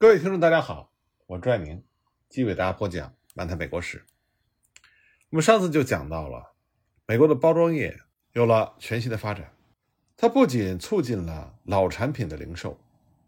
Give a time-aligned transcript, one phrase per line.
[0.00, 0.92] 各位听众，大家好，
[1.26, 1.84] 我是朱爱明，
[2.28, 3.98] 继续为大家播讲《漫谈美国史》。
[5.30, 6.54] 我们上次就讲到了，
[7.04, 7.98] 美国的包装业
[8.30, 9.52] 有了全新的发展，
[10.16, 12.80] 它不仅促进了老产品的零售，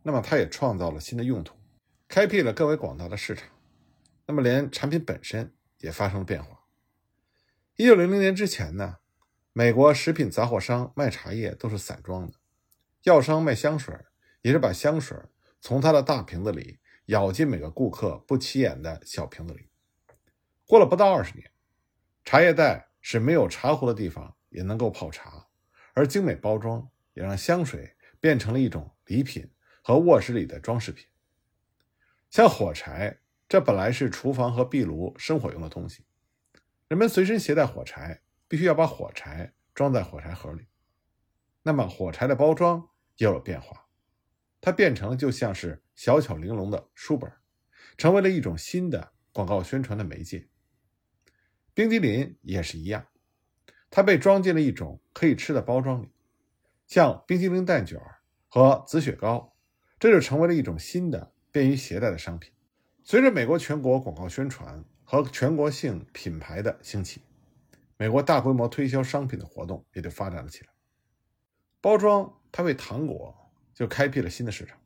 [0.04, 1.56] 那么它也创造了新的用途，
[2.06, 3.48] 开辟了更为广大的市场。
[4.26, 6.66] 那么连产品本身也发生了变化。
[7.74, 8.98] 一九零零年之前呢，
[9.52, 12.34] 美国食品杂货商卖茶叶都是散装的，
[13.02, 13.92] 药商卖香水
[14.42, 15.18] 也是把香水。
[15.60, 19.68] 从他的大瓶子里舀进每个顾客不起眼的小瓶子里。
[20.66, 21.50] 过了不到二十年，
[22.24, 25.48] 茶叶袋使没有茶壶的地方也能够泡茶，
[25.94, 29.50] 而精美包装也让香水变成了一种礼品
[29.82, 31.06] 和卧室里的装饰品。
[32.30, 33.18] 像火柴，
[33.48, 36.04] 这本来是厨房和壁炉生火用的东西，
[36.86, 40.68] 人们随身携带火柴，必须要把火柴装在火柴盒里。
[41.62, 43.88] 那么，火柴的包装也有了变化。
[44.60, 47.32] 它变成就像是小巧玲珑的书本，
[47.96, 50.48] 成为了一种新的广告宣传的媒介。
[51.72, 53.06] 冰激凌也是一样，
[53.88, 56.10] 它被装进了一种可以吃的包装里，
[56.86, 57.98] 像冰激凌蛋卷
[58.48, 59.56] 和紫雪糕，
[59.98, 62.52] 这就成为了一种新的便于携带的商品。
[63.02, 67.22] 随着美国全国广告宣传和全国性品牌的兴起，
[67.96, 70.68] 美国大规模推销商品的活动也就发展了起来。
[71.80, 73.39] 包装它为糖果。
[73.80, 74.78] 就开辟了新的市场。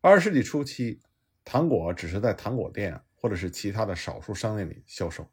[0.00, 1.00] 二十世纪初期，
[1.44, 5.28] 糖果只是在糖果店或者是其他的少数商店里销售。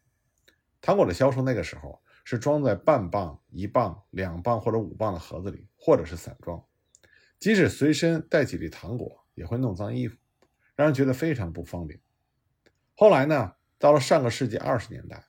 [0.81, 6.65] 糖果的销售那个时候是装在半磅、一磅、两磅或者五磅的盒子里，或者是散装。
[7.37, 10.17] 即使随身带几粒糖果，也会弄脏衣服，
[10.75, 12.01] 让人觉得非常不方便。
[12.95, 15.23] 后来呢，到了上个世纪二十年代，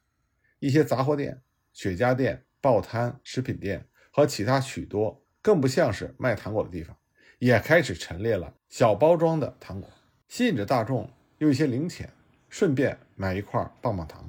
[0.60, 1.42] 一些杂货店、
[1.74, 6.96] 雪茄店、报摊、食品店和其他许多更不像是卖糖果的地方。
[7.38, 9.90] 也开始陈列了小包装的糖果，
[10.28, 12.10] 吸引着大众用一些零钱，
[12.48, 14.28] 顺便买一块棒棒糖，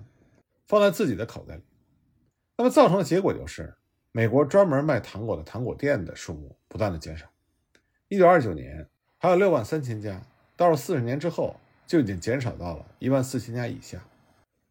[0.68, 1.62] 放在自己的口袋里。
[2.58, 3.74] 那么造成的结果就是，
[4.12, 7.26] 美国专门卖糖果的糖果店的数目不断的减少。
[8.08, 8.88] 一九二九年
[9.18, 10.22] 还有六万三千家，
[10.56, 14.00] 到了四十年之后就已经减少到了一万四千家以下。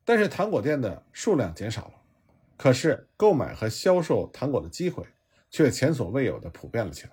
[0.04, 1.94] 但是糖果店的数量减少了，
[2.56, 5.04] 可是购买和销售糖果的机会
[5.50, 7.12] 却前所未有的普遍了起来。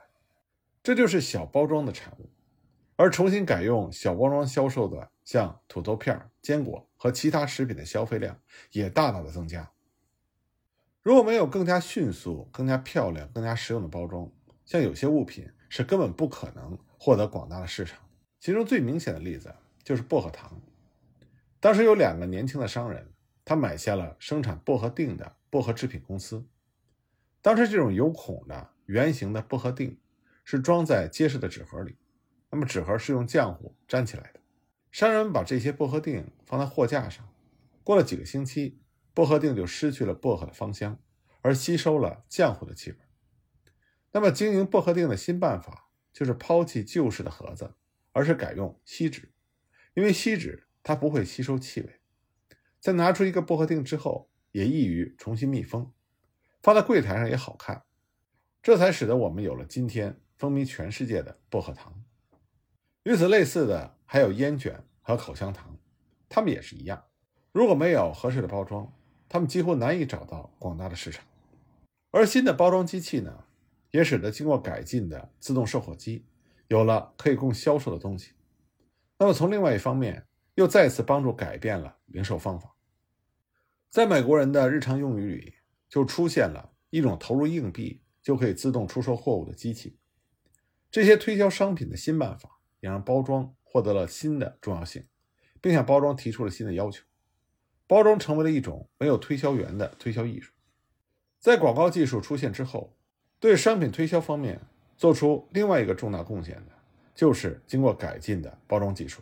[0.84, 2.30] 这就是小包装的产物，
[2.96, 8.40] 而重新改用小包装销售的，像土豆片、坚果和其他食品的消费量
[8.72, 9.72] 也大大的增加。
[11.04, 14.28] 如果没有更加迅速、更加漂亮、更加实用的包装，
[14.66, 18.00] 像有些物品是根本不可能获得广大的市场。
[18.40, 19.54] 其中最明显的例子
[19.84, 20.60] 就是薄荷糖。
[21.60, 23.14] 当时有两个年轻的商人，
[23.46, 26.44] 他买下了生产薄荷锭的薄荷制品公司。
[27.40, 29.96] 当时这种有孔的圆形的薄荷锭。
[30.44, 31.98] 是装在结实的纸盒里，
[32.50, 34.40] 那么纸盒是用浆糊粘起来的。
[34.92, 37.34] 商人们把这些薄荷锭放在货架上，
[37.84, 38.80] 过了几个星期，
[39.14, 41.00] 薄荷锭就失去了薄荷的芳香，
[41.42, 42.98] 而吸收了浆糊的气味。
[44.12, 47.74] 那么经营薄荷锭的新办法就是抛弃旧式的盒子，
[48.12, 49.32] 而是改用锡纸，
[49.94, 52.02] 因为锡纸它不会吸收气味。
[52.82, 55.94] 在拿出一个薄荷锭之后，也易于重新密封，
[56.62, 57.84] 放在柜台上也好看。
[58.62, 60.20] 这才使得我们有了今天。
[60.42, 61.94] 风靡全世界的薄荷糖，
[63.04, 65.78] 与此类似的还有烟卷和口香糖，
[66.28, 67.06] 它们也是一样。
[67.52, 68.92] 如果没有合适的包装，
[69.30, 71.24] 它们几乎难以找到广大的市场。
[72.10, 73.44] 而新的包装机器呢，
[73.92, 76.26] 也使得经过改进的自动售货机
[76.70, 78.32] 有了可以供销售的东西。
[79.20, 80.26] 那么从另外一方面，
[80.56, 82.76] 又再次帮助改变了零售方法。
[83.92, 85.54] 在美国人的日常用语里，
[85.88, 90.00] 就出现了一种投入硬币就可以自动出售货物的机器。
[90.92, 95.08] 这些推销商品的新办法，也让包装获得了新的重要性，
[95.62, 97.06] 并向包装提出了新的要求。
[97.88, 100.52] 包装成为了一种没有推销员的推销艺术。
[101.40, 102.94] 在广告技术出现之后，
[103.40, 104.60] 对商品推销方面
[104.98, 106.72] 做出另外一个重大贡献的，
[107.16, 109.22] 就是经过改进的包装技术。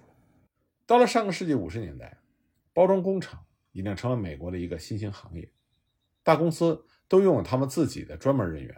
[0.88, 2.18] 到了上个世纪五十年代，
[2.74, 5.48] 包装工厂已经成了美国的一个新兴行业。
[6.24, 8.76] 大公司都拥有他们自己的专门人员，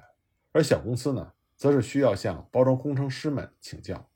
[0.52, 1.32] 而小公司呢？
[1.62, 4.10] 则是需要向包装工程师们请教。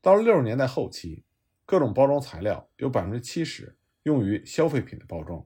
[0.00, 1.22] 到了六十年代后期，
[1.66, 5.44] 各种包装材料有百分之七十用于消费品的包装，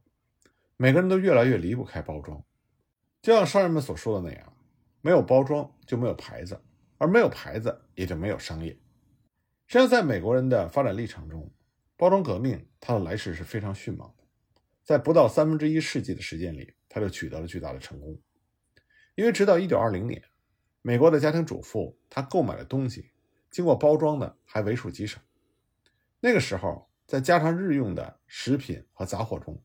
[0.77, 2.41] 每个人都越来越离不开包装。
[3.21, 4.57] 就像商人们所说的那样，
[5.01, 6.63] 没有包装就没有牌子，
[6.99, 8.71] 而没有牌子也就没有商业。
[9.67, 11.51] 实际上，在美国人的发展历程中，
[11.97, 14.23] 包装革命它的来势是非常迅猛的，
[14.85, 18.17] 在不到三分之一世纪的时间里，它就取得了巨大的成功。
[19.17, 20.23] 因为直到一九二零年。
[20.89, 23.11] 美国的家庭主妇，她购买的东西
[23.51, 25.21] 经过包装的还为数极少。
[26.19, 29.63] 那个时候，在家常日用的食品和杂货中，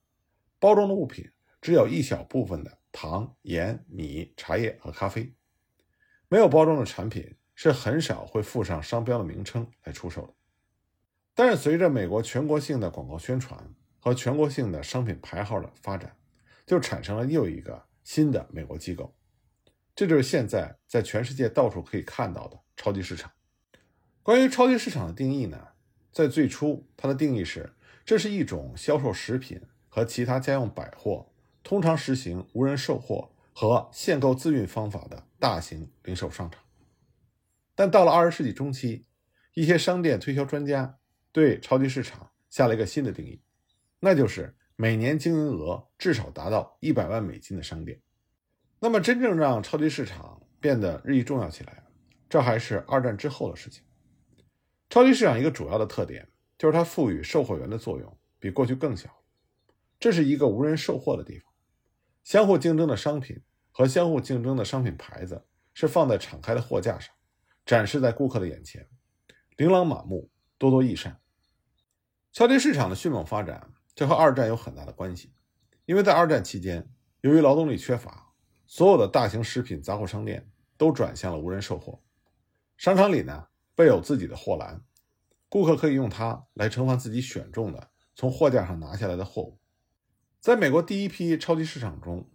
[0.59, 1.31] 包装的物品
[1.61, 5.33] 只有一小部分的糖、盐、米、茶叶和咖啡。
[6.27, 10.33] 没有包装的产品是很少会附上商标的名称来出售的。
[11.33, 16.17] 但是，随着美国全国性的广告宣传和全国性的商品牌号的发展，
[16.65, 19.15] 就产生了又一个新的美国机构，
[19.95, 23.31] 这就是现在在全世界到处可以看到的超级市场。
[24.23, 25.69] 关于超级市场的定义呢，
[26.11, 27.73] 在最初它的定义是，
[28.05, 31.31] 这是一种销售食品和其他家用百货，
[31.61, 36.61] 通常实行无人售货和限购自运方法的大型零售商场。
[37.75, 39.05] 但到了二十世纪中期，
[39.55, 40.99] 一些商店推销专家
[41.31, 43.41] 对超级市场下了一个新的定义，
[43.99, 47.99] 那就是每年经营额至少达到一百万美金的商店。
[48.83, 51.85] 那么，真正让超级市场变得日益重要起来，
[52.27, 53.81] 这还是二战之后的事情。
[54.89, 56.27] 超级市场一个主要的特点
[56.57, 59.09] 就是它赋予售货员的作用比过去更小。
[60.01, 61.49] 这是一个无人售货的地方，
[62.25, 63.41] 相互竞争的商品
[63.71, 67.15] 和相互竞争的商品牌子是放在敞开的货架上，
[67.65, 68.85] 展示在顾客的眼前，
[69.55, 71.21] 琳琅满目，多多益善。
[72.33, 75.31] 超级市场的迅猛发展，这和二战有很大的关系，
[75.85, 76.89] 因为在二战期间，
[77.21, 78.32] 由于劳动力缺乏，
[78.75, 82.01] 所有的大型食品杂货商店都转向了无人售货，
[82.75, 83.45] 商场里呢。
[83.75, 84.83] 备有自己的货篮，
[85.47, 89.59] 顾客可以用它来盛放自己选中的从货架上拿下来的货物。
[90.39, 92.27] 在美国第一批超级市场中，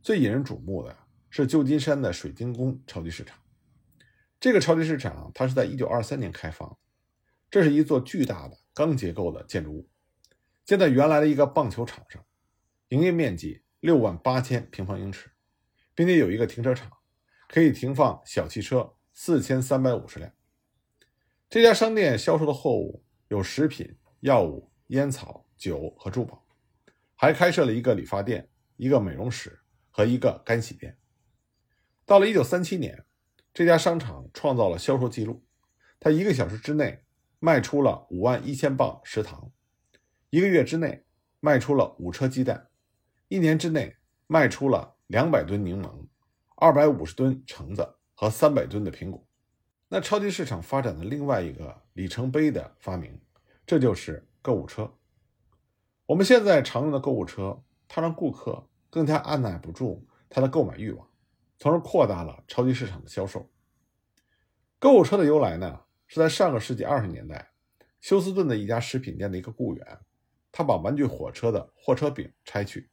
[0.00, 0.96] 最引人瞩目的
[1.28, 3.38] 是旧金山的水晶宫超级市场。
[4.40, 6.78] 这个超级市场它是在1923年开放，
[7.50, 9.90] 这是一座巨大的钢结构的建筑物，
[10.64, 12.24] 建在原来的一个棒球场上，
[12.88, 15.31] 营业面积六万八千平方英尺，
[15.94, 16.90] 并且有一个停车场，
[17.48, 20.32] 可以停放小汽车四千三百五十辆。
[21.48, 26.46] 这家商店销售的货物有食品、药物、烟草、酒和珠宝，
[27.14, 29.60] 还开设了一个理发店、一个美容室
[29.90, 30.96] 和一个干洗店。
[32.06, 33.04] 到了1937年，
[33.52, 35.44] 这家商场创造了销售记录，
[36.00, 37.04] 它一个小时之内
[37.38, 39.52] 卖出了5万一千磅食糖，
[40.30, 41.04] 一个月之内
[41.40, 42.68] 卖出了五车鸡蛋，
[43.28, 43.96] 一年之内
[44.26, 46.06] 卖出了两百吨柠檬、
[46.56, 49.26] 二百五十吨橙子和三百吨的苹果。
[49.88, 53.20] 那超级市场发展的另外一个里程碑的发明，
[53.66, 54.90] 这就是购物车。
[56.06, 61.06] 我们现在常用的购物车，它让顾客更加按耐不住他的购买欲望，
[61.58, 63.50] 从而扩大了超级市场的销售。
[64.78, 67.52] 购物车的由来呢，是在上个世纪二十年代，
[68.00, 70.00] 休斯顿的一家食品店的一个雇员，
[70.50, 72.90] 他把玩具火车的货车柄拆去，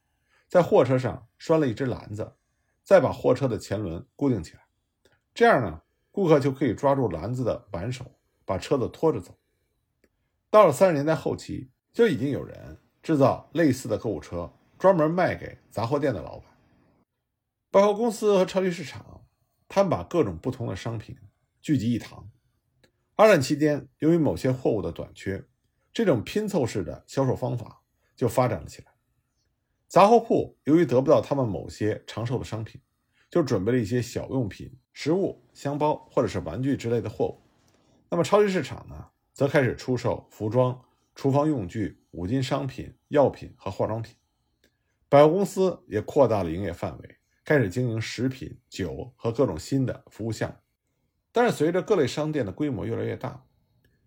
[0.50, 2.34] 在货车上拴了一只篮子，
[2.82, 4.60] 再把货车的前轮固定起来，
[5.32, 5.80] 这样呢。
[6.12, 9.38] 顾客就可以抓住篮子的扳手，把车子拖着走。
[10.50, 16.50] 到了三十年代后期，就已经有人制造类似的购物车，专门卖给杂货店的老板。
[17.70, 19.24] 百货公司和超级市场，
[19.68, 21.16] 他们把各种不同的商品
[21.62, 22.28] 聚集一堂。
[23.14, 25.46] 二战期间，由于某些货物的短缺，
[25.92, 27.82] 这种拼凑式的销售方法
[28.16, 28.89] 就发展了起来。
[29.90, 32.80] 杂货铺由于得不到他们某些长寿的商品，
[33.28, 34.72] 就准备了一些小用品。
[34.92, 37.42] 食物、箱包或者是玩具之类的货物，
[38.08, 40.80] 那么超级市场呢，则开始出售服装、
[41.16, 44.14] 厨房用具、五金商品、药品和化妆品。
[45.08, 50.56] 百货公司也扩大了营业范围，开始经营食品、酒和各种新的服务项目。
[51.32, 53.44] 但是，随着各类商店的规模越来越大，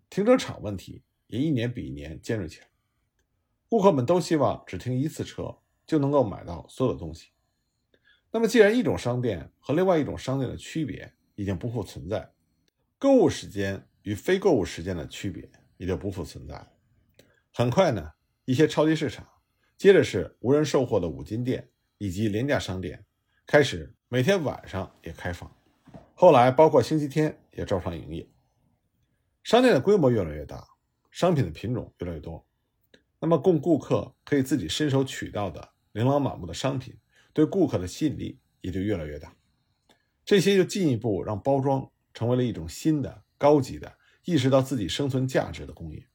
[0.08, 2.68] 停车场问题也一年比一年尖锐起来。
[3.68, 7.28] 顾客们都希望只停一次车就能够买到所有的东西。
[8.30, 12.32] 那么，既然一种商店和另外一种商店的区别已经不复存在，
[12.98, 16.66] 购物时间与非购物时间的区别也就不复存在。
[17.52, 18.10] 很快呢，
[18.44, 19.24] 一些超级市场，
[19.76, 23.04] 接着是无人售货的五金店以及廉价商店，
[23.46, 25.48] 开始每天晚上也开放。
[26.14, 28.28] 后来，包括星期天也照常营业。
[29.44, 30.66] 商店的规模越来越大，
[31.10, 32.44] 商品的品种越来越多，
[33.20, 36.94] 那么供顾客可以自己伸手取到的琳琅满目的商品。
[37.32, 39.34] 对顾客的吸引力也就越来越大，
[40.24, 43.92] 这些就进一步让包装成为了一种新的、高级的、
[44.24, 46.06] 意识到自己生存价值的工业。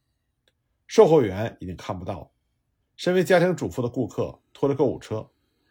[0.86, 2.32] 售货员已经看不到，
[2.96, 5.28] 身为家庭主妇的顾客拖着购物车，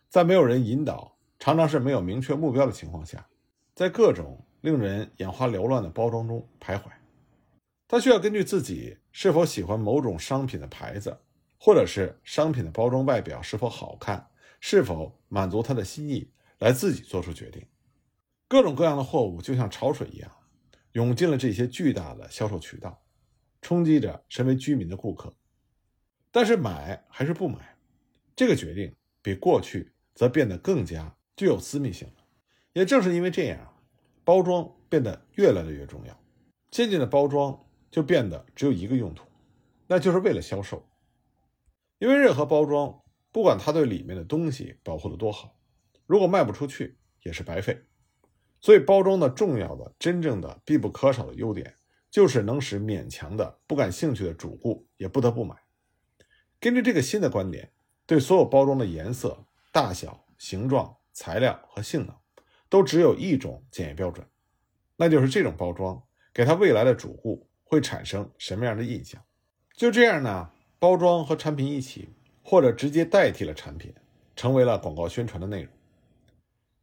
[0.08, 3.28] 在没有人引导、常常是没有明确目标的情况下，
[3.74, 6.84] 在各种令人眼花缭乱的包装中徘徊。
[7.88, 11.18] 他需要根据自己是否喜欢某种商品的牌子，
[11.60, 14.26] 或者是商品的包装外表是否好看。
[14.62, 17.66] 是否满足他的心意，来自己做出决定。
[18.50, 20.30] 各种各样的货物就像潮水一样，
[20.92, 23.02] 涌进了这些巨大的销售渠道。
[23.62, 25.34] 冲击着身为居民的顾客。
[26.30, 27.78] 但是买还是不买，
[28.36, 32.16] 这个决定比过去则变得更加具有私密性了。
[32.74, 33.74] 也正是因为这样，
[34.26, 36.22] 包装变得越来越重要。
[36.70, 39.24] 渐渐的，包装就变得只有一个用途，
[39.88, 40.86] 那就是为了销售。
[42.00, 43.02] 因为任何包装，
[43.32, 45.56] 不管它对里面的东西保护的多好，
[46.08, 47.86] 如果卖不出去，也是白费。
[48.62, 51.76] 所以，包装的重要的、真正的、必不可少的优点，
[52.10, 55.56] 就是能使勉强的、不感兴趣的主顾也不得不买。
[56.60, 57.72] 根据这个新的观点，
[58.06, 62.14] 对所有包装的颜色、大小、形状、材料和性能，
[62.68, 64.28] 都只有一种检验标准，
[64.98, 66.04] 那就是这种包装
[66.34, 69.24] 给他未来的主顾会产生什么样的印象。
[69.74, 72.10] 就这样呢，包装和产品一起，
[72.42, 73.94] 或者直接代替了产品，
[74.36, 75.72] 成为了广告宣传的内容。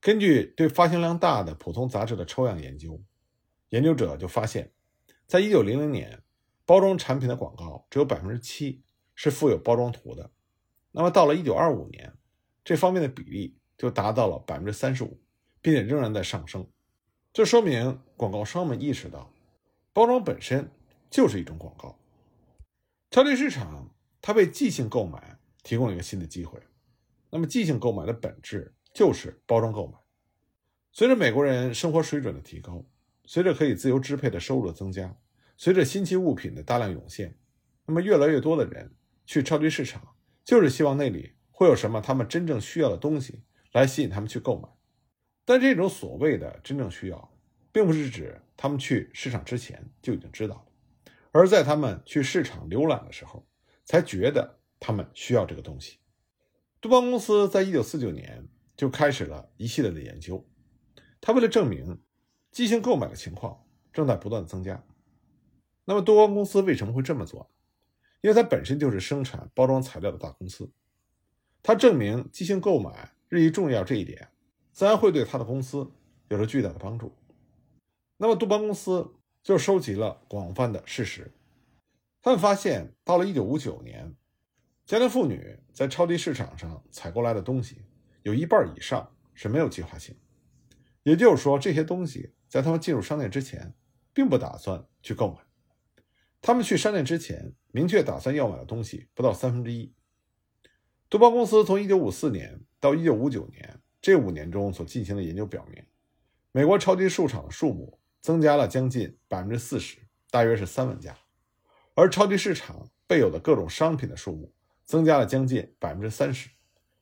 [0.01, 3.01] 根据对发行量大的普通杂志的抽样研究，
[3.71, 4.71] 研究者就发现，
[5.27, 6.23] 在1900年，
[6.65, 8.83] 包装产品的广告只有百分之七。
[9.19, 10.31] 是附有包装图的，
[10.93, 12.13] 那么到了一九二五年，
[12.63, 15.19] 这方面的比例就达到了百分之三十五，
[15.63, 16.69] 并且仍然在上升。
[17.33, 19.33] 这说明广告商们意识到，
[19.95, 20.71] 包装本身
[21.09, 21.99] 就是一种广告。
[23.11, 26.61] 超级市场它为即兴购买提供了一个新的机会。
[27.31, 29.99] 那么即兴购买的本质就是包装购买。
[30.93, 32.85] 随着美国人生活水准的提高，
[33.25, 35.17] 随着可以自由支配的收入的增加，
[35.57, 37.37] 随着新奇物品的大量涌现，
[37.85, 38.95] 那么越来越多的人。
[39.29, 44.69] 去超级市场，就是希望那里会有什么他们真正需要的东西来吸引他们去购买。
[45.45, 47.37] 但这种所谓的真正需要，
[47.73, 50.67] 并不是指他们去市场之前就已经知道了，
[51.37, 53.47] 而在他们去市场浏览的时候，
[53.85, 55.99] 才觉得他们需要这个东西。
[56.81, 60.49] 杜邦公司在一九四九年就开始了一系列的研究，
[61.21, 62.01] 他为了证明
[62.51, 64.83] 即兴购买的情况正在不断增加。
[65.85, 67.51] 那么，杜邦公司为什么会这么做？
[68.23, 70.73] 因为它本身就是生产包装材料的大公司，
[71.63, 74.31] 它证明即兴购买日益重要这一点，
[74.73, 75.93] 自然会对它的公司
[76.29, 77.15] 有着巨大的帮助。
[78.17, 79.13] 那么杜邦公司
[79.47, 81.33] 就收集了广泛的事实，
[82.21, 84.13] 他们发现，到了1959年，
[84.85, 87.83] 家庭妇女在超级市场上采购来的东西，
[88.25, 90.17] 有一半以上是没有计划性，
[91.05, 93.73] 也就是说，这些东西在他们进入商店之前，
[94.13, 95.39] 并不打算去购买。
[96.43, 99.95] 他们去商店之前，明确打算要买的东西不到三分之一。
[101.09, 105.85] 杜邦公司从1954年到1959年这五年中所进行的研究表明，
[106.51, 109.99] 美国超级市场的数目增加了将近百分之四十，
[110.33, 111.17] 大约是三万家，
[111.95, 114.53] 而超级市场备有的各种商品的数目
[114.85, 116.51] 增加了将近百分之三十，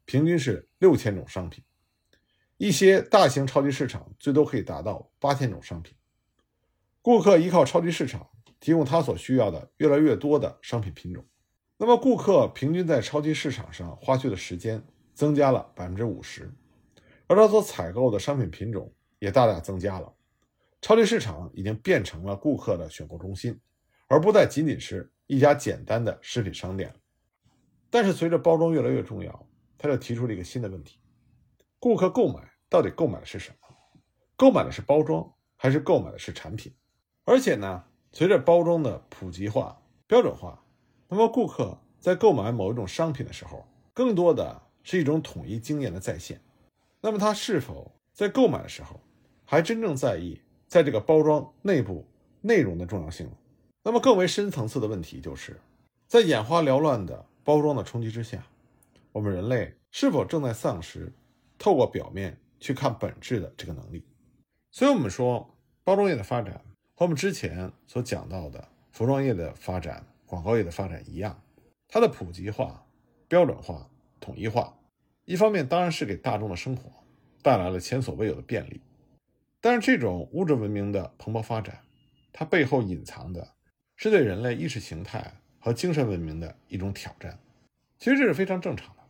[0.05, 1.65] 平均是六千种商品。
[2.59, 5.97] 一些大型超级市场最多可以达到八千种商品。
[7.01, 8.29] 顾客依靠超级市场。
[8.61, 11.23] 提供他所需要的越来越多的商品品种，
[11.77, 16.51] 那么顾客平均在超级市场上花去的时间增加了百分之五十，
[17.27, 20.11] 而他所采购的商品品种也大大增加了。
[20.85, 23.59] 超级市场已经变成了顾客的选购中心，
[24.07, 26.95] 而不再仅仅是一家简单的食品商店。
[27.89, 29.49] 但是随着包装越来越重要，
[29.79, 30.99] 他就提出了一个新的问题：
[31.79, 33.75] 顾客购买到底购买的是什么？
[34.37, 35.27] 购买的是包装，
[35.57, 36.71] 还是购买的是产品？
[37.25, 37.83] 而且呢？
[38.13, 40.63] 随着包装的普及化、标准化，
[41.09, 46.39] 那么顾客在购买某一种商品的时候，更多的是一种统一经验的再现。
[47.01, 49.01] 那么他是否在购买的时候，
[49.47, 52.07] 还真正在意在这个包装内部
[52.41, 53.31] 内容的重要性？
[53.83, 55.61] 那么更为深层次的问题就是，
[56.07, 58.47] 在眼花缭乱的包装的冲击之下，
[59.13, 61.13] 我们人类是否正在丧失
[61.59, 64.05] 透过表面去看本质的这个能力？
[64.71, 65.55] 所以，我们说
[65.85, 66.61] 包装业的发展。
[66.97, 71.43] 和我们之前所讲到的服装业的发展、广告业的发展一样，
[71.89, 72.87] 它的普及化、
[73.27, 73.91] 标准化、
[74.21, 74.73] 统一化，
[75.25, 76.89] 一方面当然是给大众的生活
[77.43, 78.81] 带来了前所未有的便利，
[79.65, 81.81] 但是这种物质文明的蓬勃发展，
[82.35, 83.55] 它背后隐藏的
[83.97, 87.39] 是对人类意识形态和精神文明的一种挑战。
[87.99, 89.03] 其实这是非常正常的，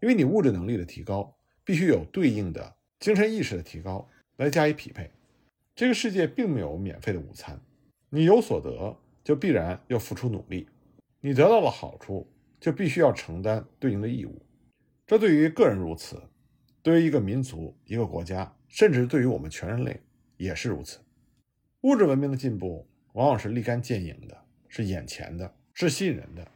[0.00, 5.10] 因为你物质能力的提高，必须有对应的精神意识的提高来加以匹配。
[5.74, 7.60] 这个世界并没有免费的午餐，
[8.08, 10.68] 你有所得就必然要付出努力，
[11.20, 12.24] 你得到了好处
[12.60, 14.40] 就必须要承担对应的义务。
[15.08, 16.22] 这对于个人如此，
[16.84, 20.00] 对于一个民族、一个国家，甚至对于我们全人类
[20.36, 20.98] 也是如此。
[21.82, 24.36] 物质文明的进步往往是立竿见影的，
[24.68, 26.46] 是眼前的，是吸引人的。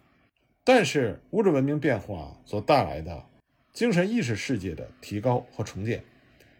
[0.64, 3.24] 但是物质文明变化所带来的
[3.72, 6.02] 精神意识世界的提高和重建，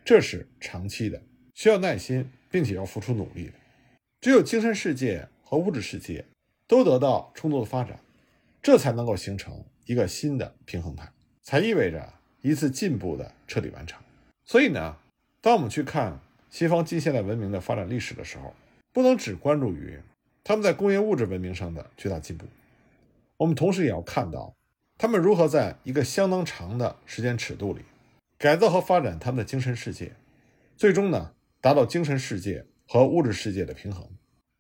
[0.04, 1.22] 这是长期的，
[1.54, 2.28] 需要耐心。
[2.52, 3.54] 并且要付出努力的，
[4.20, 6.22] 只有精神世界和物质世界
[6.66, 7.98] 都得到充足的发展，
[8.60, 13.98] 这才能够形成一个新的平衡态，才意味着一次进步的彻底完成。
[14.44, 14.94] 所以呢，
[15.42, 16.20] 当我们去看
[16.50, 18.54] 西方近现代文明的发展历史的时候，
[18.92, 19.98] 不能只关注于
[20.44, 22.46] 他们在工业物质文明上的巨大进步，
[23.38, 24.54] 我们同时也要看到
[24.96, 27.80] 他们如何在一个相当长的时间尺度里
[28.38, 30.12] 改造和发展他们的精神世界，
[30.76, 34.08] 最终呢达到精神世界和物质世界的平衡，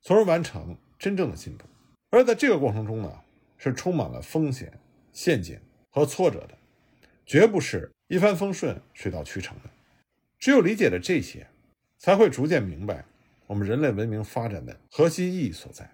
[0.00, 1.64] 从而完成真正的进步。
[2.10, 3.20] 而在这个过程中呢，
[3.56, 4.72] 是充满了风险、
[5.12, 5.60] 陷阱
[5.90, 6.58] 和挫折的，
[7.24, 9.70] 绝不是一帆风顺、水到渠成的。
[10.42, 11.46] 只有理解了这些，
[12.00, 13.04] 才会逐渐明白
[13.46, 15.88] 我们人类文明发展的核心意义所在。